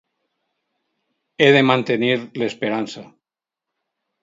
He 1.43 1.51
de 1.57 1.61
mantenir 1.69 2.11
l'esperança. 2.43 3.07